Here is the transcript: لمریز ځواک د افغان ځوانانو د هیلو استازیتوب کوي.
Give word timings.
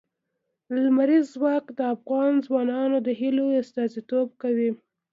لمریز 0.83 1.25
ځواک 1.35 1.65
د 1.77 1.79
افغان 1.95 2.33
ځوانانو 2.45 2.97
د 3.05 3.09
هیلو 3.19 3.45
استازیتوب 3.61 4.27
کوي. 4.41 4.69